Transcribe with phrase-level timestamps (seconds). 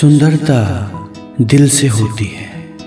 [0.00, 0.90] सुंदरता
[1.40, 2.78] दिल से होती है।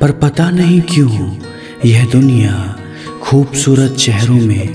[0.00, 1.36] पर पता नहीं क्यों,
[1.84, 2.76] यह दुनिया
[3.22, 4.68] खूबसूरत चेहरों में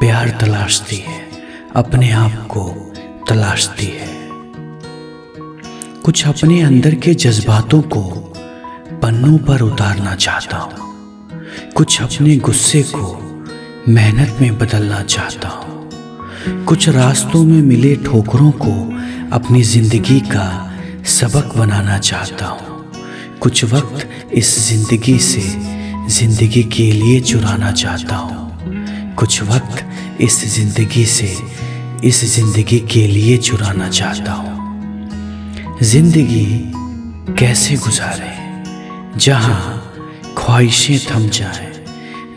[0.00, 1.28] प्यार तलाशती है,
[1.76, 2.92] अपने आप को
[3.28, 4.08] तलाशती है।
[6.02, 8.02] कुछ अपने अंदर के जज्बातों को
[9.02, 10.92] पन्नों पर उतारना चाहता हूँ।
[11.74, 13.36] कुछ अपने गुस्से को
[13.88, 15.90] मेहनत में बदलना चाहता हूँ।
[16.64, 19.00] कुछ रास्तों में मिले ठोकरों को
[19.36, 20.70] अपनी ज़िंदगी का
[21.14, 25.42] सबक बनाना चाहता हूँ। कुछ वक्त इस ज़िंदगी से
[26.10, 29.84] ज़िंदगी के लिए चुराना चाहता हूँ। कुछ वक्त
[30.20, 31.28] इस ज़िंदगी से
[32.04, 36.46] इस ज़िंदगी के लिए चुराना चाहता हूँ। ज़िंदगी
[37.38, 38.32] कैसे गुजारे?
[39.18, 39.60] जहाँ
[40.38, 41.72] ख्वाहिशें थम जाए,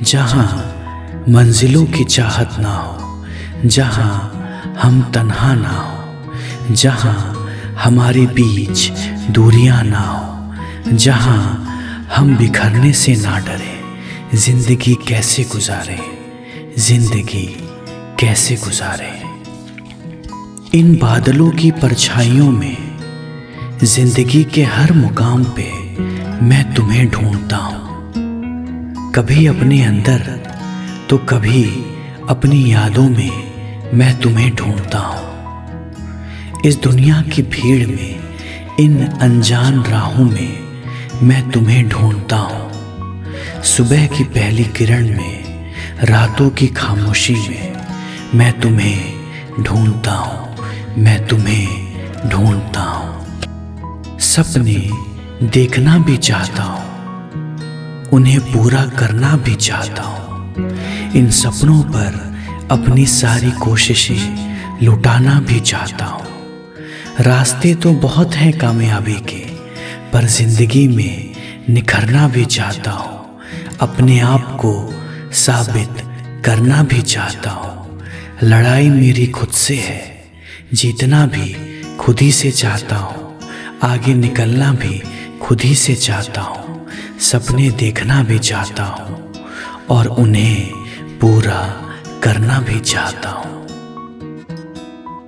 [0.02, 3.24] जहाँ मंजिलों की चाहत ना हो,
[3.66, 7.37] जहाँ हम तन्हा ना हो, जहाँ
[7.80, 8.90] हमारे बीच
[9.32, 15.98] दूरियाँ ना हो, जहाँ हम बिखरने से ना डरे। ज़िंदगी कैसे गुजारे?
[16.80, 17.46] ज़िंदगी
[18.20, 19.12] कैसे गुजारे?
[20.80, 22.78] इन बादलों की परछाइयों में
[23.84, 25.72] ज़िंदगी के हर मुकाम पे
[26.42, 27.86] मैं तुम्हें ढूंढता हूँ।
[29.16, 30.20] कभी अपने अंदर
[31.10, 31.64] तो कभी
[32.30, 35.26] अपनी यादों में मैं तुम्हें ढूंढता हूँ।
[36.66, 38.20] इस दुनिया की भीड़ में,
[38.80, 46.68] इन अनजान राहों में मैं तुम्हें ढूंढता हूँ। सुबह की पहली किरण में, रातों की
[46.68, 47.76] खामोशी में
[48.36, 50.56] मैं तुम्हें ढूंढता हूँ,
[50.98, 61.14] मैं तुम्हें ढूंढता हूँ। सपने देखना भी चाहता हूँ, उन्हें पूरा करना भी चाहता हूँ।
[61.16, 62.26] इन सपनों पर
[62.72, 66.37] अपनी सारी कोशिशें लुटाना भी चाहता हूँ।
[67.20, 69.40] रास्ते तो बहुत हैं कामयाबी के,
[70.12, 71.34] पर ज़िंदगी में
[71.70, 73.40] निखरना भी चाहता हूँ।
[73.82, 74.74] अपने आप को
[75.34, 76.04] साबित
[76.46, 78.02] करना भी चाहता हूँ।
[78.44, 80.30] लड़ाई मेरी खुद से है,
[80.74, 81.54] जीतना भी
[81.98, 83.40] खुद ही से चाहता हूँ।
[83.84, 85.02] आगे निकलना भी
[85.42, 86.88] खुद ही से चाहता हूँ।
[87.22, 89.34] सपने देखना भी चाहता हूँ
[89.90, 90.72] और उन्हें
[91.20, 91.62] पूरा
[92.24, 93.57] करना भी चाहता हूँ।